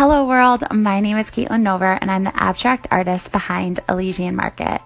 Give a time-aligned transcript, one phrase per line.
[0.00, 0.64] Hello, world.
[0.72, 4.80] My name is Caitlin Nover, and I'm the abstract artist behind Elysian Market.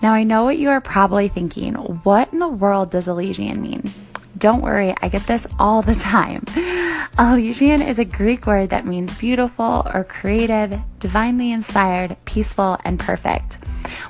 [0.00, 3.90] Now, I know what you are probably thinking what in the world does Elysian mean?
[4.38, 6.42] Don't worry, I get this all the time.
[7.18, 13.56] Elysian is a Greek word that means beautiful or creative, divinely inspired, peaceful, and perfect.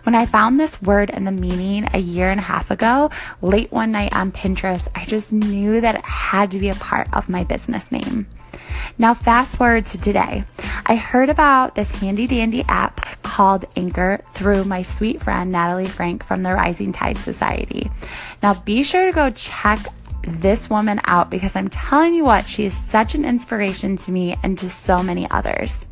[0.05, 3.11] When I found this word and the meaning a year and a half ago,
[3.43, 7.09] late one night on Pinterest, I just knew that it had to be a part
[7.13, 8.29] of my business name.
[8.99, 10.45] Now, fast forward to today.
[10.87, 16.25] I heard about this handy dandy app called Anchor through my sweet friend Natalie Franke
[16.25, 17.91] from the Rising Tide Society.
[18.43, 19.81] Now, be sure to go check
[20.23, 24.37] this woman out because I'm telling you what, she is such an inspiration to me
[24.43, 25.87] and to so many others.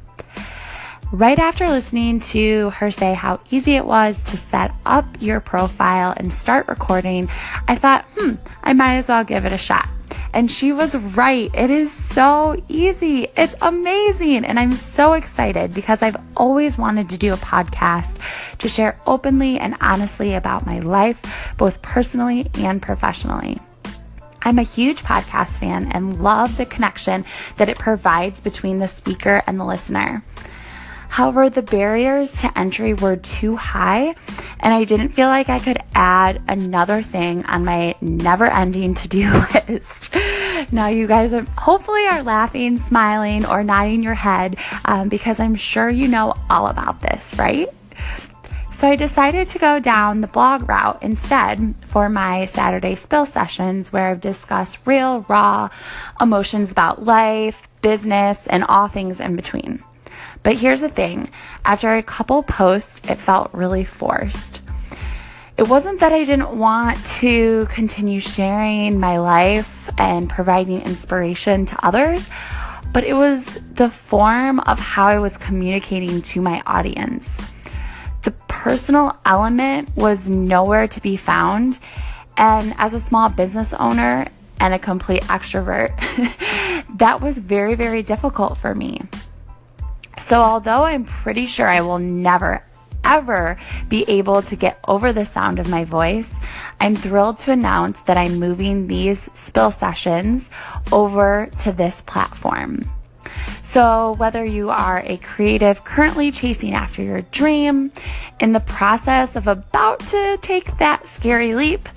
[1.12, 6.12] Right after listening to her say how easy it was to set up your profile
[6.16, 7.28] and start recording,
[7.68, 8.32] I thought, hmm,
[8.62, 9.88] I might as well give it a shot.
[10.34, 11.48] And she was right.
[11.54, 13.28] It is so easy.
[13.36, 14.44] It's amazing.
[14.44, 18.18] And I'm so excited because I've always wanted to do a podcast
[18.58, 23.60] to share openly and honestly about my life, both personally and professionally.
[24.42, 27.24] I'm a huge podcast fan and love the connection
[27.56, 30.24] that it provides between the speaker and the listener.
[31.14, 34.16] However, the barriers to entry were too high,
[34.58, 39.06] and I didn't feel like I could add another thing on my never ending to
[39.06, 39.30] do
[39.68, 40.12] list.
[40.72, 45.54] now, you guys are hopefully are laughing, smiling, or nodding your head um, because I'm
[45.54, 47.68] sure you know all about this, right?
[48.72, 53.92] So I decided to go down the blog route instead for my Saturday spill sessions
[53.92, 55.68] where I've discussed real, raw
[56.20, 59.80] emotions about life, business, and all things in between.
[60.44, 61.30] But here's the thing
[61.64, 64.60] after a couple posts, it felt really forced.
[65.56, 71.86] It wasn't that I didn't want to continue sharing my life and providing inspiration to
[71.86, 72.28] others,
[72.92, 77.38] but it was the form of how I was communicating to my audience.
[78.22, 81.78] The personal element was nowhere to be found.
[82.36, 84.26] And as a small business owner
[84.60, 85.94] and a complete extrovert,
[86.98, 89.02] that was very, very difficult for me.
[90.18, 92.64] So, although I'm pretty sure I will never,
[93.04, 93.58] ever
[93.88, 96.34] be able to get over the sound of my voice,
[96.80, 100.50] I'm thrilled to announce that I'm moving these spill sessions
[100.92, 102.90] over to this platform.
[103.62, 107.92] So, whether you are a creative currently chasing after your dream,
[108.40, 111.88] in the process of about to take that scary leap,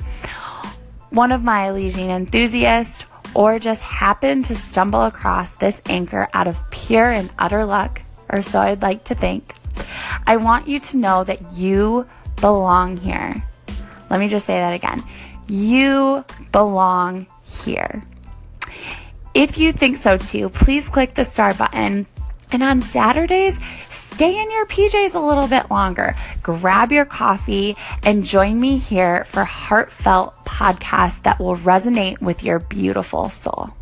[1.09, 6.69] one of my Elysian enthusiasts, or just happen to stumble across this anchor out of
[6.71, 9.53] pure and utter luck, or so I'd like to think.
[10.25, 12.05] I want you to know that you
[12.41, 13.43] belong here.
[14.09, 15.03] Let me just say that again.
[15.47, 18.03] You belong here.
[19.33, 22.07] If you think so too, please click the star button.
[22.51, 26.15] And on Saturdays, stay in your PJs a little bit longer.
[26.41, 32.59] Grab your coffee and join me here for heartfelt podcasts that will resonate with your
[32.59, 33.73] beautiful soul.